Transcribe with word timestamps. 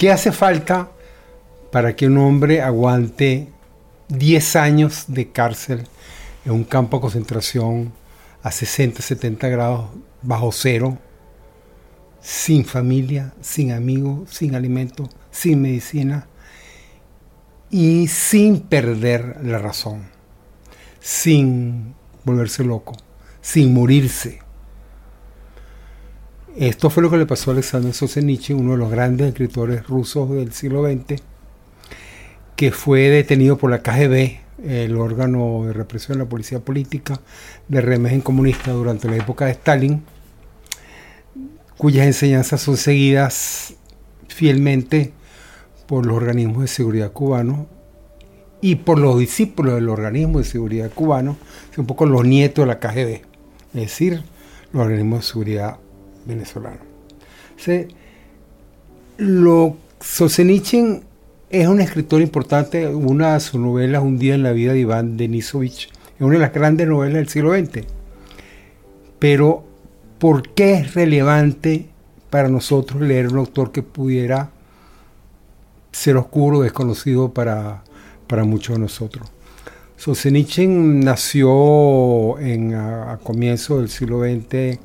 ¿Qué 0.00 0.10
hace 0.10 0.32
falta 0.32 0.88
para 1.70 1.94
que 1.94 2.06
un 2.06 2.16
hombre 2.16 2.62
aguante 2.62 3.48
10 4.10 4.56
años 4.56 5.04
de 5.08 5.30
cárcel 5.30 5.86
en 6.44 6.52
un 6.52 6.64
campo 6.64 6.96
de 6.96 7.02
concentración 7.02 7.92
a 8.42 8.50
60, 8.50 9.02
70 9.02 9.48
grados 9.48 9.90
bajo 10.22 10.50
cero, 10.52 10.98
sin 12.20 12.64
familia, 12.64 13.32
sin 13.40 13.72
amigos, 13.72 14.30
sin 14.30 14.54
alimento, 14.54 15.08
sin 15.30 15.62
medicina 15.62 16.26
y 17.70 18.08
sin 18.08 18.60
perder 18.60 19.38
la 19.44 19.58
razón, 19.58 20.08
sin 21.00 21.94
volverse 22.24 22.64
loco, 22.64 22.96
sin 23.40 23.72
morirse? 23.72 24.40
Esto 26.56 26.90
fue 26.90 27.02
lo 27.02 27.10
que 27.10 27.16
le 27.16 27.26
pasó 27.26 27.50
a 27.50 27.54
Alexander 27.54 27.94
Solzhenitsyn, 27.94 28.58
uno 28.58 28.72
de 28.72 28.78
los 28.78 28.90
grandes 28.90 29.28
escritores 29.28 29.86
rusos 29.86 30.30
del 30.30 30.52
siglo 30.52 30.84
XX, 30.84 31.22
que 32.60 32.72
fue 32.72 33.08
detenido 33.08 33.56
por 33.56 33.70
la 33.70 33.82
KGB, 33.82 34.36
el 34.68 34.98
órgano 34.98 35.64
de 35.64 35.72
represión 35.72 36.18
de 36.18 36.24
la 36.24 36.28
policía 36.28 36.60
política 36.60 37.18
del 37.68 37.84
régimen 37.84 38.20
comunista 38.20 38.72
durante 38.72 39.08
la 39.08 39.16
época 39.16 39.46
de 39.46 39.52
Stalin, 39.52 40.02
cuyas 41.78 42.06
enseñanzas 42.06 42.60
son 42.60 42.76
seguidas 42.76 43.76
fielmente 44.28 45.14
por 45.86 46.04
los 46.04 46.18
organismos 46.18 46.60
de 46.60 46.68
seguridad 46.68 47.12
cubanos 47.12 47.60
y 48.60 48.74
por 48.74 48.98
los 48.98 49.18
discípulos 49.18 49.76
del 49.76 49.88
organismo 49.88 50.40
de 50.40 50.44
seguridad 50.44 50.90
cubano, 50.92 51.38
un 51.78 51.86
poco 51.86 52.04
los 52.04 52.26
nietos 52.26 52.64
de 52.64 52.66
la 52.66 52.78
KGB, 52.78 53.22
es 53.72 53.80
decir, 53.80 54.22
los 54.74 54.82
organismos 54.82 55.20
de 55.20 55.26
seguridad 55.26 55.78
venezolano. 56.26 56.80
lo, 59.16 59.78
Solzhenitsyn 59.98 61.08
es 61.50 61.66
un 61.66 61.80
escritor 61.80 62.22
importante, 62.22 62.86
una 62.86 63.34
de 63.34 63.40
sus 63.40 63.60
novelas, 63.60 64.02
Un 64.02 64.18
día 64.18 64.36
en 64.36 64.44
la 64.44 64.52
vida 64.52 64.72
de 64.72 64.80
Iván 64.80 65.16
Denisovich, 65.16 65.88
es 66.14 66.20
una 66.20 66.34
de 66.34 66.38
las 66.38 66.52
grandes 66.52 66.86
novelas 66.86 67.14
del 67.14 67.28
siglo 67.28 67.52
XX. 67.52 67.84
Pero, 69.18 69.64
¿por 70.18 70.48
qué 70.50 70.74
es 70.74 70.94
relevante 70.94 71.88
para 72.30 72.48
nosotros 72.48 73.02
leer 73.02 73.28
un 73.28 73.38
autor 73.38 73.72
que 73.72 73.82
pudiera 73.82 74.50
ser 75.90 76.16
oscuro, 76.16 76.60
desconocido 76.60 77.34
para, 77.34 77.82
para 78.28 78.44
muchos 78.44 78.76
de 78.76 78.82
nosotros? 78.82 79.28
Solzhenitsyn 79.96 81.00
nació 81.00 82.38
en, 82.38 82.74
a, 82.74 83.18
comienzos 83.24 83.80
del 83.80 83.88
siglo 83.88 84.20
XX 84.20 84.78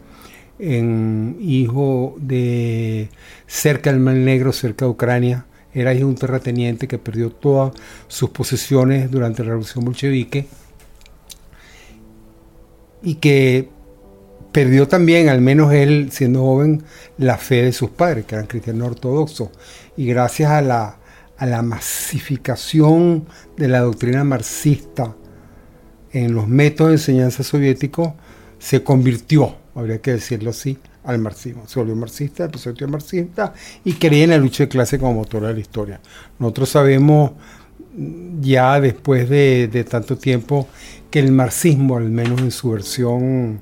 en 0.57 1.37
hijo 1.39 2.15
de 2.17 3.09
cerca 3.45 3.91
del 3.91 3.99
Mar 3.99 4.15
Negro, 4.15 4.51
cerca 4.51 4.85
de 4.85 4.91
Ucrania. 4.91 5.45
Era 5.75 5.93
hijo 5.93 6.05
de 6.05 6.11
un 6.11 6.15
terrateniente 6.15 6.87
que 6.87 6.97
perdió 6.97 7.29
todas 7.29 7.73
sus 8.07 8.31
posesiones 8.31 9.11
durante 9.11 9.43
la 9.43 9.49
revolución 9.49 9.85
bolchevique 9.85 10.47
y 13.03 13.15
que 13.15 13.69
perdió 14.51 14.87
también, 14.87 15.29
al 15.29 15.41
menos 15.41 15.71
él 15.73 16.09
siendo 16.11 16.41
joven, 16.41 16.83
la 17.19 17.37
fe 17.37 17.61
de 17.61 17.73
sus 17.73 17.91
padres, 17.91 18.25
que 18.25 18.33
eran 18.33 18.47
cristianos 18.47 18.87
ortodoxos. 18.87 19.49
Y 19.97 20.07
gracias 20.07 20.49
a 20.49 20.61
la, 20.61 20.97
a 21.37 21.45
la 21.45 21.61
masificación 21.61 23.27
de 23.57 23.67
la 23.67 23.81
doctrina 23.81 24.23
marxista 24.23 25.15
en 26.11 26.33
los 26.33 26.47
métodos 26.47 26.89
de 26.89 26.95
enseñanza 26.95 27.43
soviéticos, 27.43 28.13
se 28.57 28.83
convirtió 28.83 29.57
habría 29.75 29.99
que 30.01 30.13
decirlo 30.13 30.51
así, 30.51 30.77
al 31.05 31.19
marxismo. 31.19 31.67
Se 31.67 31.79
volvió 31.79 31.95
marxista, 31.95 32.45
el 32.45 32.51
volvió 32.51 32.87
marxista 32.87 33.53
y 33.83 33.93
creía 33.93 34.25
en 34.25 34.29
la 34.31 34.37
lucha 34.37 34.63
de 34.63 34.69
clase 34.69 34.99
como 34.99 35.13
motor 35.13 35.45
de 35.45 35.53
la 35.53 35.59
historia. 35.59 35.99
Nosotros 36.39 36.69
sabemos 36.69 37.31
ya 38.41 38.79
después 38.79 39.29
de, 39.29 39.85
tanto 39.89 40.17
tiempo 40.17 40.67
que 41.09 41.19
el 41.19 41.31
marxismo, 41.31 41.97
al 41.97 42.09
menos 42.09 42.41
en 42.41 42.51
su 42.51 42.71
versión 42.71 43.61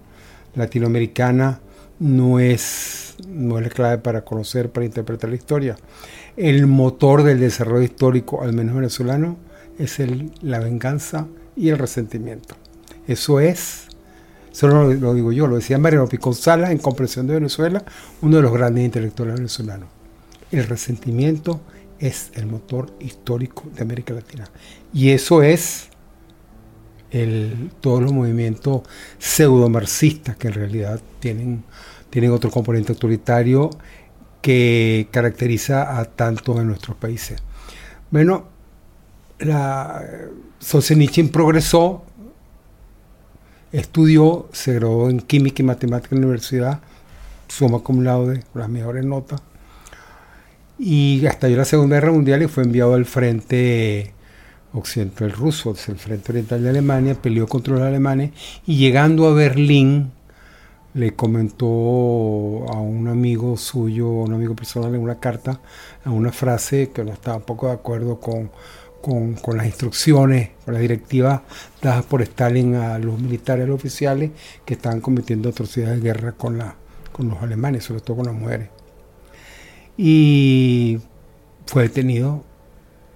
latinoamericana, 0.56 1.60
no 2.00 2.40
es, 2.40 3.16
no 3.28 3.60
es 3.60 3.64
la 3.64 3.70
clave 3.70 3.98
para 4.00 4.26
conocer, 4.26 4.72
para 4.72 4.86
interpretar 4.86 5.30
la 5.30 5.36
historia. 5.36 5.78
El 6.36 6.66
motor 6.66 7.24
del 7.24 7.40
desarrollo 7.40 7.84
histórico, 7.84 8.42
al 8.42 8.54
menos 8.54 8.76
venezolano, 8.76 9.38
es 9.78 10.00
el, 10.00 10.32
la 10.42 10.60
venganza 10.60 11.28
y 11.56 11.70
el 11.70 11.78
resentimiento. 11.78 12.56
Eso 13.08 13.40
es 13.40 13.88
eso 14.54 14.68
no 14.68 14.94
lo, 14.94 15.14
digo 15.16 15.32
yo, 15.32 15.48
lo 15.48 15.56
decía 15.56 15.80
Mariano 15.80 16.08
Sala 16.34 16.72
en 16.72 16.78
Comprensión 16.78 17.26
de 17.26 17.34
Venezuela, 17.34 17.84
uno 18.22 18.36
de 18.38 18.44
los 18.44 18.54
grandes 18.54 18.86
intelectuales 18.86 19.36
venezolanos. 19.36 19.90
El 20.52 20.66
resentimiento 20.68 21.60
es 21.98 22.30
el 22.36 22.46
motor 22.46 22.94
histórico 23.00 23.64
de 23.74 23.82
América 23.82 24.14
Latina. 24.14 24.48
Y 24.94 25.10
eso 25.10 25.42
es 25.42 25.90
el, 27.10 27.72
todos 27.82 28.04
los 28.04 28.14
movimientos 28.14 28.84
pseudo-marxistas 29.18 30.36
que 30.38 30.50
en 30.50 30.54
realidad 30.54 31.02
tienen, 31.20 31.64
tienen 32.12 32.32
otro 32.32 32.52
componente 32.52 32.92
autoritario 32.92 33.72
que 34.42 35.08
caracteriza 35.10 35.98
a 35.98 36.06
tantos 36.06 36.56
de 36.58 36.64
nuestros 36.66 36.96
países. 36.98 37.42
Bueno, 38.12 38.50
la 39.40 40.04
Solzhenitsyn 40.60 41.30
progresó 41.30 42.04
Estudió, 43.74 44.48
se 44.52 44.76
graduó 44.76 45.10
en 45.10 45.20
Química 45.20 45.64
y 45.64 45.66
Matemática 45.66 46.16
en 46.16 46.22
la 46.22 46.28
universidad, 46.28 46.82
suma 47.48 47.80
cum 47.80 48.04
laude, 48.04 48.44
las 48.54 48.70
mejores 48.70 49.04
notas. 49.04 49.42
Y 50.78 51.26
hasta 51.26 51.50
la 51.50 51.66
Segunda 51.66 51.96
Guerra 51.96 52.12
Mundial 52.12 52.44
y 52.44 52.48
fue 52.48 52.64
enviado 52.64 52.94
al 52.94 53.06
frente 53.06 54.14
occidental 54.74 55.32
ruso, 55.32 55.76
el 55.88 55.98
frente 55.98 56.32
oriental 56.32 56.62
de 56.62 56.70
Alemania, 56.70 57.16
peleó 57.16 57.48
contra 57.48 57.74
los 57.74 57.82
alemanes 57.82 58.32
y 58.68 58.78
llegando 58.78 59.28
a 59.28 59.34
Berlín 59.34 60.12
le 60.94 61.16
comentó 61.16 61.66
a 61.66 62.80
un 62.80 63.08
amigo 63.08 63.58
suyo, 63.58 64.08
un 64.08 64.34
amigo 64.34 64.56
personal 64.56 64.94
en 64.94 65.02
una 65.02 65.20
carta, 65.20 65.60
a 66.06 66.12
una 66.12 66.32
frase 66.32 66.92
que 66.92 67.04
no 67.04 67.12
estaba 67.12 67.40
poco 67.40 67.68
de 67.68 67.74
acuerdo 67.74 68.20
con 68.20 68.52
con, 69.04 69.58
las 69.58 69.66
instrucciones, 69.66 70.52
con 70.64 70.76
las 70.76 70.82
directivas 70.82 71.42
dadas 71.82 72.06
por 72.06 72.22
Stalin 72.22 72.76
a 72.76 72.98
los 73.00 73.20
militares, 73.20 73.70
oficiales 73.70 74.32
que 74.64 74.76
estaban 74.76 75.02
cometiendo 75.02 75.50
atrocidades 75.50 76.02
de 76.02 76.08
guerra 76.08 76.32
con 76.32 76.58
los 76.58 77.42
alemanes, 77.42 77.84
sobre 77.84 78.00
todo 78.00 78.18
con 78.18 78.28
las 78.28 78.36
mujeres. 78.36 78.70
Y 79.98 81.00
fue 81.66 81.84
detenido, 81.84 82.46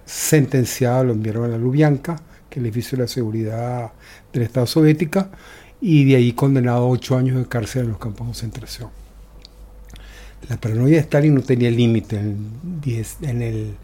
sentenciado, 0.04 1.04
lo 1.04 1.14
enviaron 1.14 1.46
a 1.46 1.48
la 1.48 1.56
Lubyanka, 1.56 2.16
que 2.50 2.58
es 2.58 2.58
el 2.58 2.66
edificio 2.66 2.98
de 2.98 3.04
la 3.04 3.08
seguridad 3.08 3.92
del 4.30 4.42
Estado 4.42 4.66
soviética, 4.66 5.30
y 5.80 6.04
de 6.04 6.16
ahí 6.16 6.32
condenado 6.34 6.84
a 6.84 6.88
ocho 6.88 7.16
años 7.16 7.38
de 7.38 7.46
cárcel 7.46 7.84
en 7.84 7.88
los 7.88 7.98
campos 7.98 8.26
de 8.26 8.32
concentración. 8.32 8.90
La 10.50 10.58
paranoia 10.58 10.96
de 10.96 11.00
Stalin 11.00 11.34
no 11.34 11.40
tenía 11.40 11.70
límite. 11.70 12.18
en 12.18 13.42
el 13.42 13.74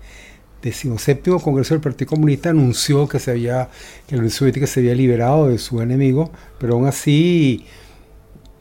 decimoséptimo 0.64 1.40
Congreso 1.40 1.74
del 1.74 1.82
Partido 1.82 2.10
Comunista 2.10 2.50
anunció 2.50 3.06
que, 3.06 3.18
se 3.18 3.32
había, 3.32 3.68
que 4.06 4.16
la 4.16 4.20
Unión 4.20 4.30
Soviética 4.30 4.66
se 4.66 4.80
había 4.80 4.94
liberado 4.94 5.48
de 5.48 5.58
su 5.58 5.82
enemigo, 5.82 6.30
pero 6.58 6.74
aún 6.74 6.86
así 6.86 7.66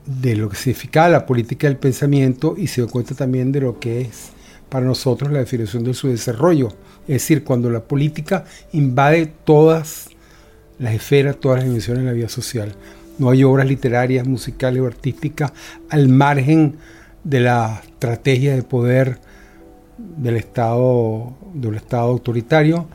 de 0.04 0.36
lo 0.36 0.50
que 0.50 0.56
significaba 0.56 1.08
la 1.08 1.24
política 1.24 1.66
del 1.66 1.78
pensamiento 1.78 2.56
y 2.58 2.66
se 2.66 2.82
dio 2.82 2.90
cuenta 2.90 3.14
también 3.14 3.52
de 3.52 3.60
lo 3.60 3.80
que 3.80 4.02
es 4.02 4.32
para 4.68 4.84
nosotros 4.84 5.32
la 5.32 5.38
definición 5.38 5.84
de 5.84 5.94
su 5.94 6.08
desarrollo. 6.08 6.68
Es 7.02 7.22
decir, 7.22 7.42
cuando 7.42 7.70
la 7.70 7.80
política 7.80 8.44
invade 8.72 9.32
todas 9.44 10.11
las 10.82 10.94
esferas, 10.94 11.36
todas 11.36 11.58
las 11.58 11.66
dimensiones 11.66 12.02
de 12.02 12.10
la 12.10 12.14
vida 12.14 12.28
social. 12.28 12.74
No 13.18 13.30
hay 13.30 13.44
obras 13.44 13.66
literarias, 13.66 14.26
musicales 14.26 14.82
o 14.82 14.86
artísticas 14.86 15.52
al 15.88 16.08
margen 16.08 16.76
de 17.22 17.40
la 17.40 17.80
estrategia 17.84 18.56
de 18.56 18.62
poder 18.62 19.18
del 19.96 20.36
Estado, 20.36 21.32
del 21.54 21.76
Estado 21.76 22.08
autoritario. 22.10 22.86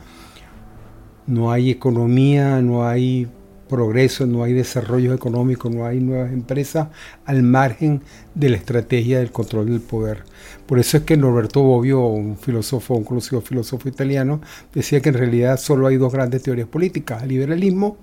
No 1.26 1.50
hay 1.50 1.70
economía, 1.70 2.60
no 2.60 2.86
hay 2.86 3.26
progreso, 3.68 4.26
no 4.26 4.42
hay 4.42 4.52
desarrollo 4.52 5.14
económico, 5.14 5.70
no 5.70 5.86
hay 5.86 6.00
nuevas 6.00 6.32
empresas 6.32 6.88
al 7.24 7.42
margen 7.42 8.02
de 8.34 8.48
la 8.48 8.56
estrategia 8.56 9.18
del 9.18 9.30
control 9.30 9.66
del 9.66 9.80
poder. 9.80 10.24
Por 10.66 10.78
eso 10.78 10.96
es 10.96 11.02
que 11.04 11.16
Norberto 11.16 11.62
Bobbio, 11.62 12.00
un 12.06 12.36
filósofo, 12.36 12.94
un 12.94 13.04
conocido 13.04 13.40
filósofo 13.40 13.88
italiano, 13.88 14.40
decía 14.74 15.00
que 15.00 15.10
en 15.10 15.16
realidad 15.16 15.58
solo 15.58 15.86
hay 15.86 15.96
dos 15.96 16.12
grandes 16.12 16.42
teorías 16.42 16.68
políticas, 16.68 17.22
el 17.22 17.28
liberalismo, 17.28 17.98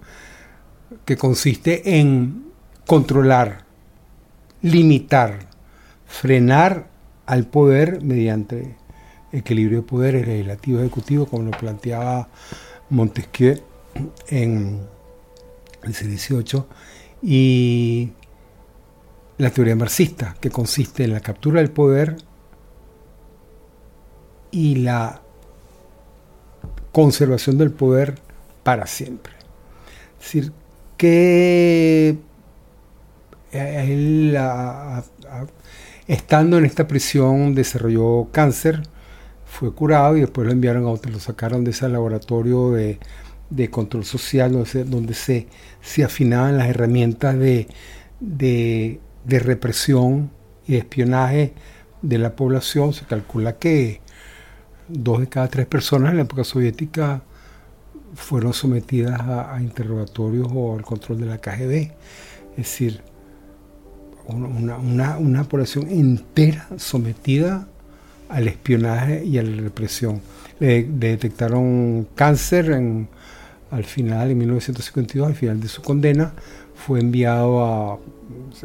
que 1.04 1.18
consiste 1.18 1.98
en 2.00 2.46
controlar, 2.86 3.66
limitar, 4.62 5.40
frenar 6.06 6.88
al 7.26 7.46
poder 7.48 8.02
mediante 8.04 8.76
equilibrio 9.32 9.82
de 9.82 9.88
poderes 9.88 10.28
legislativo 10.28 10.80
ejecutivo, 10.80 11.26
como 11.26 11.44
lo 11.44 11.52
planteaba 11.52 12.30
Montesquieu 12.90 13.60
en 14.28 14.80
el 15.86 15.94
C18, 15.94 16.66
y 17.22 18.12
la 19.38 19.50
teoría 19.50 19.76
marxista, 19.76 20.36
que 20.40 20.50
consiste 20.50 21.04
en 21.04 21.14
la 21.14 21.20
captura 21.20 21.62
del 21.62 21.72
poder 21.72 22.18
y 24.52 24.76
la 24.76 25.22
conservación 26.92 27.58
del 27.58 27.72
poder 27.72 28.16
para 28.64 28.88
siempre. 28.88 29.34
Es 30.20 30.26
decir, 30.26 30.52
que 30.98 32.18
él, 33.52 34.38
estando 36.08 36.58
en 36.58 36.66
esta 36.66 36.88
prisión, 36.88 37.54
desarrolló 37.54 38.30
cáncer, 38.32 38.84
fue 39.46 39.74
curado 39.74 40.18
y 40.18 40.22
después 40.22 40.48
lo 40.48 40.54
enviaron 40.54 40.86
a 40.86 40.90
otro, 40.90 41.12
lo 41.12 41.20
sacaron 41.20 41.64
de 41.64 41.72
ese 41.72 41.88
laboratorio 41.90 42.72
de 42.72 43.00
de 43.50 43.70
control 43.70 44.06
social, 44.06 44.52
donde 44.52 45.14
se, 45.14 45.48
se, 45.82 46.04
afinaban 46.04 46.58
las 46.58 46.70
herramientas 46.70 47.38
de, 47.38 47.68
de, 48.20 49.00
represión 49.28 50.32
y 50.68 50.74
de 50.74 50.78
espionaje 50.80 51.54
de 52.02 52.18
la 52.18 52.36
población. 52.36 52.94
Se 52.94 53.06
calcula 53.06 53.58
que 53.58 54.02
dos 54.88 55.20
de 55.20 55.28
cada 55.28 55.48
tres 55.48 55.66
personas 55.68 56.12
en 56.12 56.18
la 56.18 56.24
época 56.24 56.44
soviética 56.44 57.24
fueron 58.16 58.54
sometidas 58.54 59.20
a, 59.22 59.58
interrogatorios 59.62 60.48
o 60.54 60.76
al 60.76 60.84
control 60.84 61.20
de 61.20 61.26
la 61.28 61.38
KGB. 61.38 61.92
Es 62.52 62.58
decir, 62.58 63.02
una, 64.28 64.78
una, 64.78 65.18
una 65.18 65.44
población 65.44 65.88
entera 65.90 66.68
sometida 66.78 67.68
al 68.30 68.48
espionaje 68.48 69.24
y 69.24 69.38
a 69.38 69.44
la 69.44 69.62
represión. 69.62 70.22
Le, 70.60 70.84
detectaron 70.84 72.08
cáncer 72.16 72.72
en 72.72 73.08
al 73.72 73.84
final, 73.84 74.32
en 74.32 74.38
1952, 74.38 75.28
al 75.28 75.36
final 75.36 75.60
de 75.60 75.68
su 75.68 75.82
condena, 75.82 76.34
fue 76.76 77.00
enviado 77.00 77.66
a, 77.66 78.00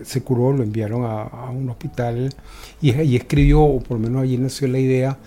se 0.04 0.22
curó, 0.22 0.52
lo 0.52 0.62
enviaron 0.62 1.04
a, 1.04 1.50
un 1.50 1.68
hospital 1.70 2.34
y, 2.80 3.16
escribió, 3.16 3.62
o 3.62 3.80
por 3.80 3.98
lo 3.98 4.08
menos 4.08 4.22
allí 4.22 4.36
nació 4.36 4.68
la 4.68 4.78
idea 4.78 5.18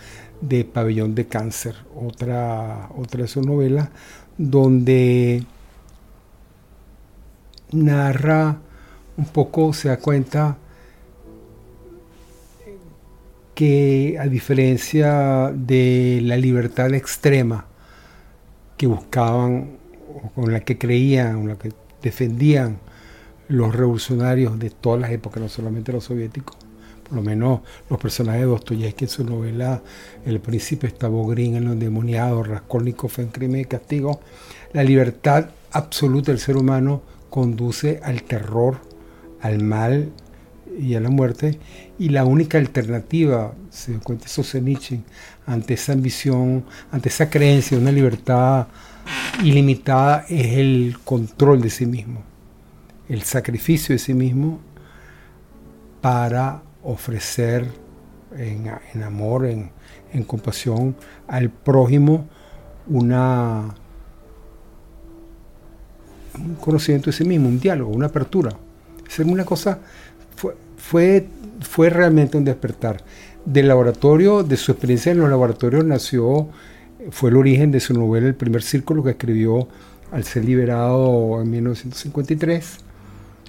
de 0.42 0.66
Pabellón 0.66 1.16
de 1.16 1.26
Cáncer, 1.26 1.76
otra, 1.96 2.90
otra 2.98 3.22
de 3.22 3.28
sus 3.28 3.46
novelas, 3.46 3.90
donde 4.38 5.44
narra 7.72 8.60
un 9.18 9.26
poco, 9.26 9.74
se 9.74 9.90
da 9.90 9.98
cuenta 9.98 10.58
que 13.56 14.18
a 14.20 14.26
diferencia 14.26 15.52
de 15.54 16.20
la 16.24 16.38
libertad 16.38 16.94
extrema, 16.94 17.68
que 18.78 18.88
buscaban, 18.88 19.78
o 20.16 20.30
con 20.30 20.54
la 20.54 20.60
que 20.62 20.78
creían, 20.78 21.36
o 21.38 21.48
la 21.48 21.56
que 21.56 21.72
defendían 22.02 22.80
los 23.48 23.76
revolucionarios 23.76 24.60
de 24.60 24.70
todas 24.70 25.02
las 25.02 25.12
épocas, 25.12 25.42
no 25.42 25.50
solamente 25.50 25.92
los 25.92 26.06
soviéticos. 26.06 26.58
Por 27.04 27.18
lo 27.18 27.22
menos 27.22 27.62
los 27.90 28.00
personajes 28.00 28.42
de 28.42 28.48
Dostoyevsky 28.48 29.06
en 29.06 29.10
su 29.10 29.24
novela 29.26 29.82
El 30.26 30.40
príncipe 30.40 30.90
Stavogrin 30.90 31.56
en 31.58 31.66
los 31.66 31.80
demoniados, 31.80 32.48
Raskolnikov 32.48 33.12
en 33.18 33.28
Crimen 33.28 33.62
y 33.62 33.66
Castigo. 33.66 34.22
La 34.72 34.84
libertad 34.84 35.50
absoluta 35.72 36.32
del 36.32 36.40
ser 36.40 36.58
humano 36.58 37.02
conduce 37.30 38.00
al 38.04 38.24
terror, 38.24 38.78
al 39.42 39.62
mal 39.62 40.12
y 40.80 40.96
a 40.96 41.00
la 41.00 41.10
muerte. 41.10 41.60
Y 42.00 42.10
la 42.10 42.26
única 42.26 42.58
alternativa, 42.58 43.54
se 43.70 43.92
dio 43.92 44.02
cuenta 44.02 44.28
Solzhenitsyn, 44.28 45.04
ante 45.46 45.74
esa 45.74 45.94
ambición, 45.94 46.66
ante 46.92 47.10
esa 47.10 47.30
creencia 47.30 47.78
de 47.78 47.84
una 47.84 47.92
libertad 47.92 48.68
ilimitada, 49.44 50.26
es 50.30 50.58
el 50.58 50.98
control 51.04 51.62
de 51.62 51.70
sí 51.70 51.86
mismo, 51.86 52.24
el 53.10 53.24
sacrificio 53.24 53.94
de 53.94 54.00
sí 54.00 54.14
mismo 54.14 54.60
para 56.02 56.62
ofrecer 56.84 57.66
en, 58.38 59.04
amor, 59.04 59.46
en, 59.46 59.72
compasión 60.26 60.96
al 61.28 61.50
prójimo 61.50 62.28
una 62.88 63.74
un 66.38 66.56
conocimiento 66.56 67.08
de 67.12 67.14
sí 67.14 67.24
mismo, 67.24 67.48
un 67.48 67.60
diálogo, 67.60 67.92
una 67.92 68.08
apertura. 68.08 68.52
Es 69.08 69.20
una 69.20 69.46
cosa 69.46 69.80
fue, 70.90 71.28
fue, 71.62 71.90
realmente 71.90 72.38
un 72.38 72.44
despertar. 72.44 73.04
Del 73.46 73.70
laboratorio, 73.70 74.44
de 74.44 74.58
su 74.58 74.72
experiencia 74.72 75.12
en 75.12 75.20
los 75.20 75.30
laboratorios 75.30 75.86
nació, 75.86 76.50
fue 77.10 77.30
el 77.30 77.38
origen 77.38 77.72
de 77.72 77.80
su 77.80 77.94
novela 77.94 78.28
El 78.28 78.36
primer 78.36 78.64
círculo 78.64 79.04
que 79.04 79.12
escribió 79.12 79.68
al 80.12 80.24
ser 80.26 80.46
liberado 80.46 81.42
en 81.42 81.50
1953, 81.50 82.78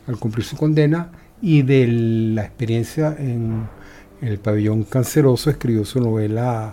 al 0.06 0.18
cumplir 0.18 0.44
su 0.44 0.56
condena, 0.56 1.10
y 1.42 1.62
de 1.62 1.86
la 1.88 2.44
experiencia 2.44 3.14
en, 3.18 3.68
el 4.22 4.38
pabellón 4.38 4.84
canceroso 4.84 5.50
escribió 5.50 5.84
su 5.84 6.00
novela 6.00 6.70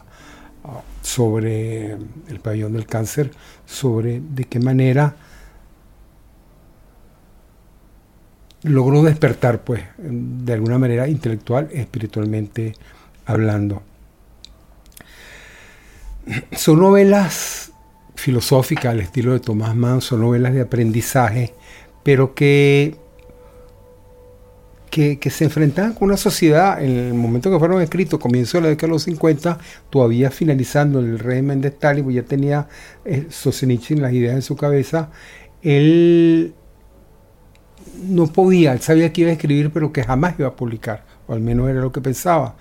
ah, 0.63 0.82
sobre 1.01 1.94
el 1.94 2.39
pabellón 2.41 2.74
del 2.74 2.86
cáncer, 2.86 3.32
sobre 3.65 4.22
de 4.22 4.46
qué 4.46 4.60
manera 4.60 5.15
logró 8.63 9.03
despertar, 9.03 9.63
pues, 9.63 9.82
de 9.98 10.53
alguna 10.53 10.77
manera 10.77 11.08
intelectual, 11.08 11.70
espiritualmente 11.72 12.74
hablando. 13.25 13.82
Son 16.51 16.80
novelas 16.80 17.72
filosóficas 18.15 18.91
al 18.91 19.00
estilo 19.00 19.34
de 19.34 19.39
Tomás 19.39 19.75
Mann, 19.75 20.01
son 20.01 20.22
novelas 20.22 20.53
de 20.53 20.62
aprendizaje, 20.62 21.53
pero 22.03 22.36
que, 22.36 22.96
que, 24.91 25.30
se 25.32 25.46
enfrentaban 25.46 25.94
con 25.94 26.10
una 26.10 26.18
sociedad 26.18 26.84
en 26.84 26.91
el 26.91 27.13
momento 27.15 27.50
que 27.50 27.58
fueron 27.58 27.82
escritos, 27.82 28.20
comienzo 28.20 28.58
de 28.58 28.63
la 28.63 28.70
década 28.70 28.88
de 28.88 28.94
los 28.94 29.03
50, 29.03 29.58
todavía 29.89 30.30
finalizando 30.30 31.00
el 31.00 31.18
régimen 31.18 31.62
de 31.62 31.70
Stalin, 31.70 32.03
pues 32.03 32.15
ya 32.15 32.24
tenía 32.24 32.68
eh, 33.06 33.27
las 33.30 34.13
ideas 34.13 34.36
en 34.36 34.41
su 34.44 34.56
cabeza, 34.56 35.10
él 35.63 36.53
no 38.08 38.28
podía, 38.28 38.74
él 38.74 38.82
sabía 38.82 39.12
que 39.12 39.22
iba 39.22 39.30
a 39.30 39.34
escribir, 39.34 39.72
pero 39.72 39.92
que 39.92 40.04
jamás 40.04 40.36
iba 40.38 40.48
a 40.48 40.56
publicar, 40.56 41.06
o 41.28 41.34
al 41.34 41.42
menos 41.42 41.70
era 41.70 41.82
lo 41.82 41.92
que 41.92 42.02
pensaba. 42.02 42.56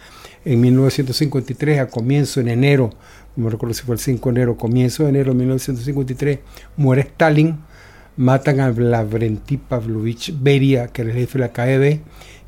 En 0.44 0.60
1953, 0.60 1.80
a 1.80 1.88
comienzo, 1.88 2.40
en 2.40 2.48
enero, 2.48 2.90
no 3.36 3.44
me 3.44 3.50
recuerdo 3.50 3.74
si 3.74 3.82
fue 3.82 3.94
el 3.94 4.00
5 4.00 4.28
de 4.28 4.36
enero, 4.36 4.56
comienzo 4.56 5.04
de 5.04 5.10
enero 5.10 5.32
de 5.32 5.38
1953, 5.38 6.38
muere 6.76 7.02
Stalin, 7.02 7.58
matan 8.16 8.60
a 8.60 8.70
Lavrenti 8.70 9.56
Pavlovich 9.56 10.34
Beria, 10.38 10.88
que 10.88 11.02
era 11.02 11.10
el 11.10 11.16
jefe 11.16 11.38
de 11.38 11.44
la 11.44 11.52
KGB, 11.52 12.00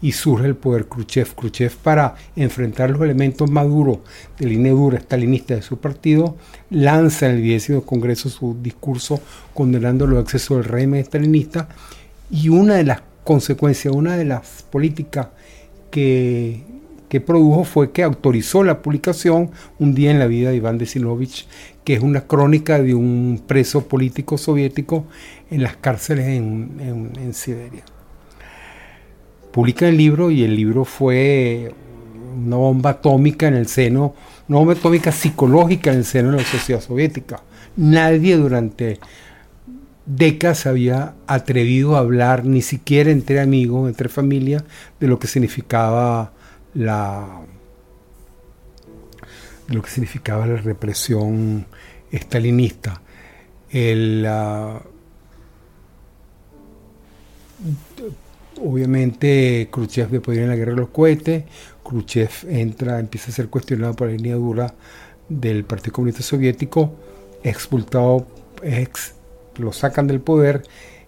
y 0.02 0.12
surge 0.12 0.47
el 0.47 0.57
poder 0.57 0.87
Khrushchev. 0.87 1.35
Khrushchev, 1.35 1.76
para 1.76 2.17
enfrentar 2.35 2.91
los 2.91 3.00
elementos 3.02 3.50
más 3.50 3.67
duros 3.67 3.99
de 4.38 4.47
línea 4.47 4.73
dura 4.73 4.99
stalinista 4.99 5.55
de 5.55 5.62
su 5.62 5.79
partido, 5.79 6.37
lanza 6.71 7.31
en 7.31 7.37
el 7.37 7.43
10 7.43 7.73
Congreso 7.87 8.29
su 8.29 8.57
discurso 8.61 9.21
condenando 9.55 10.07
los 10.07 10.23
excesos 10.23 10.59
del 10.59 10.64
régimen 10.64 11.05
stalinista 11.05 11.69
y 12.31 12.49
una 12.49 12.75
de 12.75 12.85
las 12.85 13.02
consecuencias, 13.25 13.95
una 13.95 14.17
de 14.17 14.25
las 14.25 14.64
políticas 14.71 15.29
que, 15.91 16.62
que 17.12 17.21
produjo 17.21 17.64
fue 17.64 17.93
que 17.93 18.02
autorizó 18.02 18.64
la 18.64 18.81
publicación 18.81 19.50
Un 19.79 19.95
día 19.95 20.11
en 20.11 20.19
la 20.19 20.26
vida 20.26 20.49
de 20.49 20.57
Iván 20.57 20.79
Desinovich, 20.79 21.47
que 21.85 21.93
es 21.93 22.00
una 22.00 22.23
crónica 22.23 22.81
de 22.81 22.95
un 22.95 23.43
preso 23.47 23.87
político 23.87 24.38
soviético 24.38 25.05
en 25.50 25.62
las 25.62 25.76
cárceles 25.76 26.26
en, 26.26 27.35
Siberia. 27.35 27.85
Publica 29.50 29.87
el 29.88 29.99
libro 29.99 30.31
y 30.31 30.43
el 30.43 30.57
libro 30.57 30.87
fue 30.87 31.75
una 32.35 32.57
bomba 32.57 32.91
atómica 32.91 33.47
en 33.47 33.57
el 33.57 33.67
seno, 33.67 34.14
una 34.49 34.61
bomba 34.61 34.73
atómica 34.73 35.12
psicológica 35.12 35.91
en 35.91 35.99
el 35.99 36.05
seno 36.07 36.31
de 36.31 36.38
la 36.38 36.45
sociedad 36.45 36.81
soviética. 36.81 37.43
Nadie 37.76 38.38
durante 38.38 38.99
décadas 40.06 40.66
había 40.66 41.14
atrevido 41.26 41.97
a 41.97 42.00
hablar, 42.00 42.44
ni 42.44 42.62
siquiera 42.62 43.11
entre 43.11 43.40
amigos, 43.40 43.88
entre 43.88 44.09
familia, 44.09 44.64
de 45.00 45.06
lo 45.06 45.18
que 45.18 45.26
significaba 45.26 46.32
la 46.75 47.42
de 49.68 49.75
lo 49.75 49.82
que 49.82 49.90
significaba 49.90 50.47
la 50.47 50.56
represión 50.56 51.66
estalinista. 52.11 53.00
El, 53.71 54.26
obviamente 58.61 59.68
Khrushchev 59.71 60.11
después 60.11 60.37
de 60.37 60.47
la 60.47 60.56
guerra 60.56 60.73
de 60.73 60.78
los 60.78 60.90
cohetes, 60.90 61.44
Khrushchev 61.82 62.30
entra, 62.49 62.99
empieza 62.99 63.30
a 63.30 63.35
ser 63.35 63.49
cuestionado 63.49 63.94
por 63.94 64.09
la 64.09 64.14
línea 64.14 64.35
dura 64.35 64.75
del 65.28 65.64
Partido 65.64 65.94
Comunista 65.94 66.23
Soviético, 66.23 66.94
expulsado, 67.42 68.26
ex, 68.62 69.14
lo 69.56 69.73
sacan 69.73 70.06
del 70.06 70.21
poder, 70.21 70.62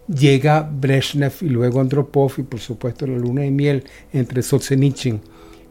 llega 0.08 0.62
Brezhnev 0.62 1.32
y 1.40 1.48
luego 1.48 1.80
Andropov 1.80 2.32
y 2.38 2.42
por 2.42 2.60
supuesto 2.60 3.06
la 3.06 3.18
luna 3.18 3.42
de 3.42 3.50
miel 3.50 3.84
entre 4.12 4.42
Solzhenitsyn 4.42 5.20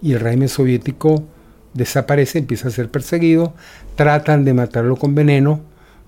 y 0.01 0.13
el 0.13 0.20
régimen 0.20 0.50
soviético 0.50 1.24
desaparece, 1.74 2.39
empieza 2.39 2.68
a 2.68 2.72
ser 2.72 2.89
perseguido, 2.89 3.53
tratan 3.96 4.46
de 4.46 4.53
matarlo 4.53 4.96
con 4.96 5.15
veneno, 5.15 5.62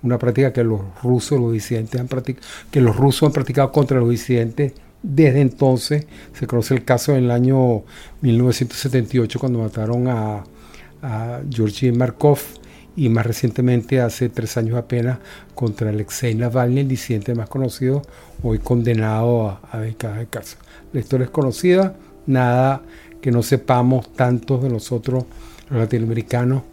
una 0.03 0.19
práctica 0.19 0.53
que 0.53 0.63
los 0.63 0.81
rusos, 1.01 1.39
los 1.39 1.51
disidentes 1.51 1.99
han 1.99 2.07
practicado, 2.07 2.45
que 2.69 2.81
los 2.81 2.95
rusos 2.95 3.27
han 3.27 3.33
practicado 3.33 3.71
contra 3.71 3.99
los 3.99 4.09
disidentes 4.09 4.73
desde 5.01 5.41
entonces. 5.41 6.05
Se 6.33 6.45
conoce 6.45 6.75
el 6.75 6.83
caso 6.83 7.15
en 7.15 7.25
el 7.25 7.31
año 7.31 7.83
1978 8.21 9.39
cuando 9.39 9.59
mataron 9.59 10.07
a, 10.07 10.43
a 11.01 11.41
Georgi 11.49 11.91
Markov 11.91 12.39
y 12.95 13.09
más 13.09 13.25
recientemente 13.25 14.01
hace 14.01 14.29
tres 14.29 14.57
años 14.57 14.77
apenas 14.77 15.19
contra 15.53 15.89
Alexei 15.89 16.35
Navalny, 16.35 16.81
el 16.81 16.87
disidente 16.87 17.35
más 17.35 17.49
conocido, 17.49 18.01
hoy 18.43 18.59
condenado 18.59 19.49
a, 19.49 19.61
a 19.71 19.79
décadas 19.79 20.19
de 20.19 20.27
cárcel. 20.27 20.59
La 20.93 20.99
historia 20.99 21.25
es 21.25 21.31
conocida, 21.31 21.95
nada 22.25 22.81
que 23.21 23.31
no 23.31 23.43
sepamos 23.43 24.13
tantos 24.13 24.63
de 24.63 24.69
nosotros 24.69 25.25
los 25.69 25.79
latinoamericanos 25.79 26.63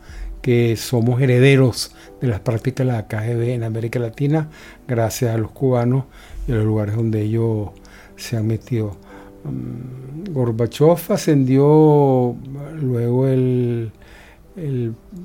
que 0.43 0.77
somos 0.77 1.23
herederos 1.23 1.95
de 2.21 2.29
las 2.29 2.41
prácticas 2.41 2.87
de 2.87 2.93
la 2.93 3.07
KGB 3.07 3.55
en 3.55 3.63
América 3.63 3.99
Latina, 3.99 4.51
gracias 4.87 5.35
a 5.35 5.39
los 5.39 5.53
cubanos 5.53 6.05
y 6.47 6.53
a 6.53 6.57
los 6.57 6.65
lugares 6.65 6.97
donde 6.97 7.23
ellos 7.23 7.71
se 8.17 8.37
han 8.37 8.49
metido. 8.49 8.97
Um, 9.45 10.33
Gorbachev 10.33 10.99
ascendió 11.09 12.37
luego 12.81 13.27
el, 13.29 13.93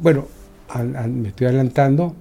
bueno, 0.01 0.27
me 0.75 1.29
estoy 1.29 1.47
adelantando, 1.47 2.15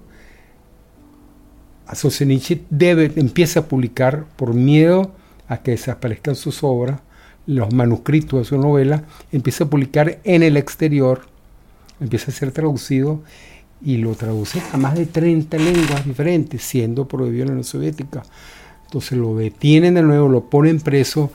a 1.86 1.94
Solzhenitsyn 1.94 2.66
debe, 2.70 3.12
empieza 3.16 3.60
a 3.60 3.64
publicar 3.66 4.24
por 4.36 4.54
miedo 4.54 5.12
a 5.48 5.58
que 5.58 5.72
desaparezcan 5.72 6.34
sus 6.34 6.64
obras, 6.64 7.00
los 7.46 7.72
manuscritos 7.72 8.40
de 8.40 8.44
su 8.44 8.58
novela, 8.58 9.04
empieza 9.30 9.64
a 9.64 9.70
publicar 9.70 10.18
en 10.24 10.42
el 10.42 10.56
exterior, 10.56 11.22
empieza 12.00 12.30
a 12.30 12.34
ser 12.34 12.50
traducido 12.50 13.22
y 13.80 13.98
lo 13.98 14.14
traduce 14.14 14.60
a 14.72 14.76
más 14.76 14.96
de 14.96 15.06
30 15.06 15.56
lenguas 15.58 16.04
diferentes, 16.04 16.62
siendo 16.62 17.06
prohibido 17.06 17.42
en 17.42 17.48
la 17.48 17.52
Unión 17.52 17.64
Soviética. 17.64 18.22
Entonces 18.86 19.18
lo 19.18 19.36
detienen 19.36 19.94
de 19.94 20.02
nuevo, 20.02 20.28
lo 20.28 20.48
ponen 20.50 20.80
preso, 20.80 21.30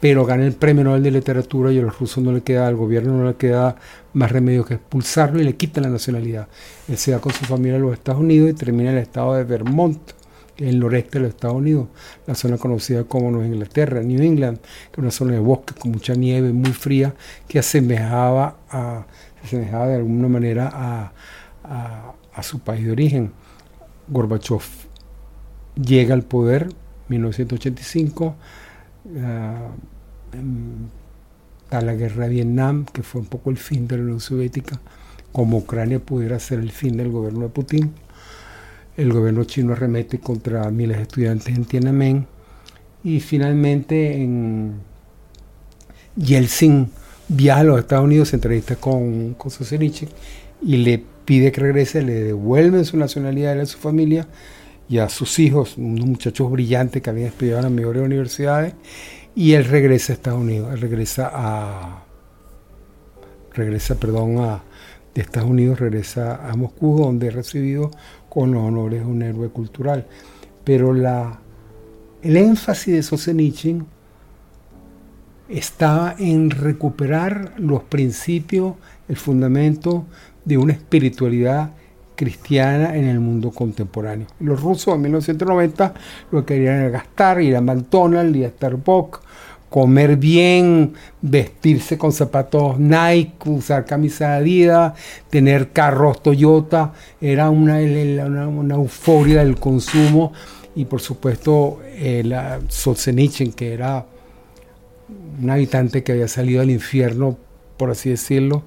pero 0.00 0.24
gana 0.24 0.46
el 0.46 0.52
premio 0.52 0.84
Nobel 0.84 1.02
de 1.02 1.10
Literatura 1.10 1.72
y 1.72 1.78
a 1.78 1.82
los 1.82 1.98
rusos 1.98 2.22
no 2.22 2.32
le 2.32 2.42
queda, 2.42 2.68
al 2.68 2.76
gobierno 2.76 3.16
no 3.16 3.26
le 3.26 3.34
queda 3.36 3.76
más 4.12 4.30
remedio 4.30 4.64
que 4.64 4.74
expulsarlo 4.74 5.40
y 5.40 5.44
le 5.44 5.56
quitan 5.56 5.84
la 5.84 5.90
nacionalidad. 5.90 6.48
Él 6.88 6.96
se 6.96 7.12
va 7.12 7.20
con 7.20 7.32
su 7.32 7.44
familia 7.44 7.76
a 7.76 7.80
los 7.80 7.92
Estados 7.92 8.20
Unidos 8.20 8.50
y 8.50 8.54
termina 8.54 8.90
en 8.90 8.96
el 8.96 9.02
estado 9.02 9.34
de 9.34 9.44
Vermont, 9.44 9.98
es 10.56 10.68
el 10.68 10.78
noreste 10.80 11.18
de 11.18 11.20
los 11.20 11.28
Estados 11.30 11.56
Unidos, 11.56 11.88
la 12.26 12.34
zona 12.34 12.58
conocida 12.58 13.04
como 13.04 13.30
Nueva 13.30 13.46
Inglaterra, 13.46 14.02
New 14.02 14.20
England, 14.20 14.58
que 14.58 14.92
es 14.92 14.98
una 14.98 15.10
zona 15.10 15.32
de 15.32 15.40
bosque 15.40 15.74
con 15.78 15.92
mucha 15.92 16.14
nieve, 16.14 16.52
muy 16.52 16.72
fría, 16.72 17.14
que 17.46 17.58
asemejaba, 17.58 18.58
a, 18.70 19.06
asemejaba 19.44 19.88
de 19.88 19.96
alguna 19.96 20.28
manera 20.28 20.70
a, 20.72 21.12
a 22.38 22.42
su 22.42 22.60
país 22.60 22.84
de 22.84 22.92
origen. 22.92 23.32
Gorbachev 24.08 24.62
llega 25.76 26.14
al 26.14 26.22
poder 26.22 26.68
1985 27.08 28.36
a 31.70 31.80
la 31.80 31.94
guerra 31.94 32.24
de 32.24 32.30
Vietnam, 32.30 32.86
que 32.92 33.02
fue 33.02 33.20
un 33.20 33.26
poco 33.26 33.50
el 33.50 33.56
fin 33.56 33.86
de 33.88 33.96
la 33.96 34.02
Unión 34.02 34.20
Soviética, 34.20 34.80
como 35.32 35.58
Ucrania 35.58 35.98
pudiera 35.98 36.38
ser 36.38 36.60
el 36.60 36.72
fin 36.72 36.96
del 36.96 37.10
gobierno 37.10 37.42
de 37.42 37.48
Putin. 37.48 37.92
El 38.96 39.12
gobierno 39.12 39.44
chino 39.44 39.72
arremete 39.72 40.18
contra 40.18 40.70
miles 40.70 40.96
de 40.96 41.02
estudiantes 41.04 41.54
en 41.54 41.64
Tiananmen 41.64 42.26
y 43.04 43.20
finalmente 43.20 44.20
en 44.22 44.74
Yeltsin 46.16 46.90
viaja 47.28 47.60
a 47.60 47.64
los 47.64 47.78
Estados 47.78 48.04
Unidos, 48.04 48.30
se 48.30 48.36
entrevista 48.36 48.76
con, 48.76 49.34
con 49.34 49.52
y 50.60 50.76
le 50.78 51.04
pide 51.24 51.52
que 51.52 51.60
regrese, 51.60 52.02
le 52.02 52.14
devuelven 52.14 52.84
su 52.84 52.96
nacionalidad 52.96 53.60
a 53.60 53.66
su 53.66 53.78
familia 53.78 54.26
y 54.88 54.98
a 54.98 55.08
sus 55.08 55.38
hijos, 55.38 55.76
unos 55.76 56.06
muchachos 56.06 56.50
brillantes 56.50 57.02
que 57.02 57.10
habían 57.10 57.28
estudiado 57.28 57.58
en 57.58 57.64
las 57.64 57.72
mejores 57.72 58.02
universidades, 58.02 58.74
y 59.34 59.52
él 59.52 59.64
regresa 59.64 60.12
a 60.12 60.16
Estados 60.16 60.40
Unidos, 60.40 60.72
él 60.72 60.80
regresa 60.80 61.30
a, 61.32 62.04
regresa, 63.52 63.96
perdón, 63.96 64.38
a, 64.38 64.62
de 65.14 65.22
Estados 65.22 65.50
Unidos, 65.50 65.80
regresa 65.80 66.48
a 66.48 66.54
Moscú, 66.56 66.98
donde 66.98 67.28
ha 67.28 67.32
recibido 67.32 67.90
con 68.28 68.52
los 68.52 68.62
honores 68.62 69.04
un 69.04 69.22
héroe 69.22 69.48
cultural. 69.48 70.06
Pero 70.64 70.92
la, 70.92 71.40
el 72.22 72.36
énfasis 72.36 72.94
de 72.94 73.02
Solzhenitsyn 73.02 73.86
estaba 75.48 76.14
en 76.18 76.50
recuperar 76.50 77.54
los 77.58 77.82
principios, 77.84 78.74
el 79.08 79.16
fundamento 79.16 80.06
de 80.44 80.58
una 80.58 80.72
espiritualidad 80.72 81.72
cristiana 82.18 82.96
en 82.96 83.04
el 83.04 83.20
mundo 83.20 83.52
contemporáneo. 83.52 84.26
Los 84.40 84.60
rusos 84.60 84.96
en 84.96 85.02
1990 85.02 85.94
lo 86.32 86.44
que 86.44 86.54
querían 86.54 86.80
era 86.80 86.88
gastar, 86.90 87.40
ir 87.40 87.54
a 87.54 87.60
McDonald's, 87.60 88.36
ir 88.36 88.46
a 88.46 88.48
Starbucks, 88.48 89.20
comer 89.70 90.16
bien, 90.16 90.94
vestirse 91.22 91.96
con 91.96 92.10
zapatos 92.10 92.76
Nike, 92.80 93.48
usar 93.48 93.84
camisa 93.84 94.34
Adidas, 94.34 94.94
tener 95.30 95.70
carros 95.70 96.20
Toyota, 96.20 96.92
era 97.20 97.50
una, 97.50 97.76
una, 97.76 98.74
euforia 98.74 99.44
del 99.44 99.56
consumo 99.56 100.32
y 100.74 100.86
por 100.86 101.00
supuesto 101.00 101.80
eh, 101.84 102.28
Solzhenitsyn, 102.68 103.52
que 103.52 103.74
era 103.74 104.04
un 105.40 105.50
habitante 105.50 106.02
que 106.02 106.12
había 106.12 106.26
salido 106.26 106.60
del 106.60 106.70
infierno, 106.70 107.38
por 107.76 107.92
así 107.92 108.10
decirlo, 108.10 108.64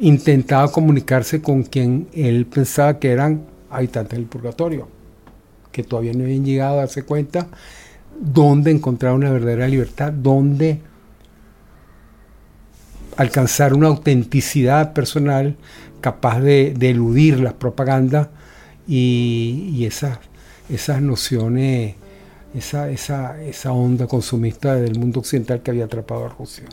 intentaba 0.00 0.70
comunicarse 0.70 1.40
con 1.40 1.62
quien 1.62 2.08
él 2.12 2.46
pensaba 2.46 2.98
que 2.98 3.10
eran 3.10 3.42
habitantes 3.70 4.18
del 4.18 4.26
purgatorio, 4.26 4.88
que 5.72 5.82
todavía 5.82 6.12
no 6.12 6.24
habían 6.24 6.44
llegado 6.44 6.74
a 6.74 6.80
darse 6.80 7.02
cuenta 7.02 7.48
dónde 8.18 8.70
encontrar 8.70 9.14
una 9.14 9.30
verdadera 9.30 9.68
libertad, 9.68 10.12
dónde 10.12 10.80
alcanzar 13.16 13.74
una 13.74 13.88
autenticidad 13.88 14.92
personal 14.92 15.56
capaz 16.00 16.40
de, 16.40 16.74
eludir 16.80 17.40
las 17.40 17.54
propagandas 17.54 18.28
y, 18.86 19.84
esas, 19.86 20.18
esas 20.68 21.00
nociones 21.02 21.94
esa, 22.54 22.90
esa, 22.90 23.42
esa 23.42 23.72
onda 23.72 24.06
consumista 24.06 24.76
del 24.76 24.98
mundo 24.98 25.20
occidental 25.20 25.62
que 25.62 25.70
había 25.70 25.84
atrapado 25.84 26.24
a 26.24 26.28
Rusia. 26.28 26.64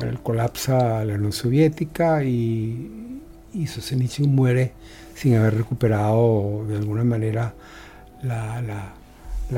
Bueno, 0.00 0.22
colapsa 0.22 1.04
la 1.04 1.14
Unión 1.14 1.32
Soviética 1.32 2.24
y, 2.24 3.20
y 3.52 3.66
Solzhenitsyn 3.66 4.34
muere 4.34 4.72
sin 5.14 5.36
haber 5.36 5.58
recuperado 5.58 6.64
de 6.66 6.76
alguna 6.76 7.04
manera 7.04 7.54
la, 8.22 8.94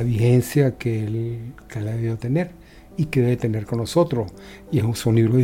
vigencia 0.05 0.77
que 0.77 1.05
él, 1.05 1.53
que 1.69 1.79
él 1.79 1.85
debió 1.85 2.17
tener 2.17 2.51
y 2.97 3.07
que 3.07 3.21
debe 3.21 3.37
tener 3.37 3.67
con 3.67 3.79
nosotros. 3.79 4.33
Y 4.73 4.81
son 4.95 5.15
libros 5.15 5.37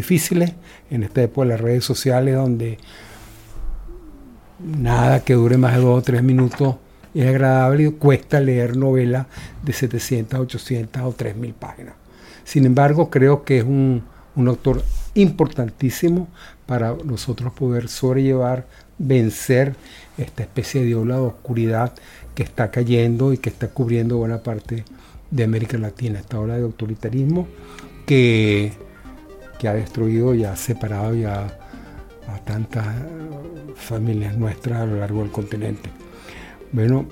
en 0.90 1.02
esta 1.04 1.22
época 1.22 1.46
de 1.46 1.52
las 1.52 1.60
redes 1.60 1.84
sociales 1.84 2.34
donde 2.34 2.78
nada 4.58 5.20
que 5.20 5.34
dure 5.34 5.56
más 5.58 5.76
de 5.76 5.82
dos 5.82 5.98
o 6.00 6.02
tres 6.02 6.24
minutos 6.24 6.74
es 7.14 7.26
agradable 7.26 7.84
y 7.84 7.90
cuesta 7.92 8.40
leer 8.40 8.76
novelas 8.76 9.26
de 9.62 9.72
700, 9.72 10.40
800 10.40 11.02
o 11.02 11.12
3000 11.12 11.54
páginas. 11.54 11.94
Sin 12.42 12.66
embargo, 12.66 13.10
creo 13.10 13.44
que 13.44 13.58
es 13.58 13.64
un, 13.64 14.02
un 14.38 14.48
autor 14.48 14.82
importantísimo 15.14 16.28
para 16.64 16.94
nosotros 17.04 17.52
poder 17.52 17.88
sobrellevar, 17.88 18.66
vencer 18.98 19.74
esta 20.16 20.44
especie 20.44 20.84
de 20.84 20.94
ola 20.94 21.16
de 21.16 21.22
oscuridad 21.22 21.92
que 22.34 22.44
está 22.44 22.70
cayendo 22.70 23.32
y 23.32 23.38
que 23.38 23.50
está 23.50 23.68
cubriendo 23.68 24.16
buena 24.16 24.38
parte 24.38 24.84
de 25.30 25.44
América 25.44 25.76
Latina, 25.76 26.20
esta 26.20 26.38
ola 26.38 26.56
de 26.56 26.62
autoritarismo 26.62 27.48
que, 28.06 28.72
que 29.58 29.68
ha 29.68 29.74
destruido 29.74 30.34
y 30.34 30.44
ha 30.44 30.54
separado 30.54 31.14
ya 31.14 31.58
a 32.28 32.38
tantas 32.44 32.86
familias 33.74 34.36
nuestras 34.36 34.82
a 34.82 34.86
lo 34.86 34.96
largo 34.98 35.22
del 35.22 35.32
continente. 35.32 35.90
Bueno, 36.70 37.06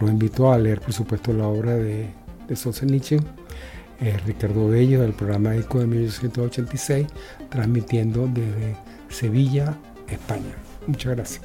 los 0.00 0.10
invito 0.10 0.52
a 0.52 0.58
leer, 0.58 0.80
por 0.80 0.92
supuesto, 0.92 1.32
la 1.32 1.48
obra 1.48 1.74
de, 1.74 2.10
de 2.46 2.56
Solzhenitsyn, 2.56 3.39
eh, 4.00 4.16
Ricardo 4.24 4.68
Bello 4.68 5.02
del 5.02 5.12
programa 5.12 5.54
ECO 5.54 5.80
de 5.80 5.86
1886, 5.86 7.06
transmitiendo 7.50 8.26
desde 8.28 8.76
Sevilla, 9.10 9.76
España. 10.08 10.54
Muchas 10.86 11.14
gracias. 11.14 11.42